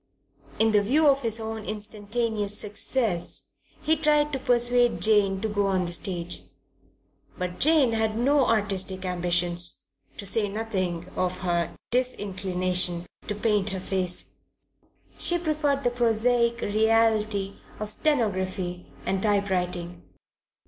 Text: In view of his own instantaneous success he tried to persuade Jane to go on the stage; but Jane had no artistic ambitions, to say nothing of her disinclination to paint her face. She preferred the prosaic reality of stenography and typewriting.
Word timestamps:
In 0.57 0.71
view 0.71 1.07
of 1.07 1.21
his 1.21 1.39
own 1.39 1.63
instantaneous 1.63 2.57
success 2.57 3.49
he 3.83 3.95
tried 3.95 4.33
to 4.33 4.39
persuade 4.39 4.99
Jane 4.99 5.39
to 5.41 5.47
go 5.47 5.67
on 5.67 5.85
the 5.85 5.93
stage; 5.93 6.41
but 7.37 7.59
Jane 7.59 7.91
had 7.93 8.17
no 8.17 8.47
artistic 8.47 9.05
ambitions, 9.05 9.83
to 10.17 10.25
say 10.25 10.49
nothing 10.49 11.05
of 11.15 11.37
her 11.41 11.75
disinclination 11.91 13.05
to 13.27 13.35
paint 13.35 13.69
her 13.69 13.79
face. 13.79 14.37
She 15.19 15.37
preferred 15.37 15.83
the 15.83 15.91
prosaic 15.91 16.59
reality 16.61 17.57
of 17.79 17.91
stenography 17.91 18.87
and 19.05 19.21
typewriting. 19.21 20.01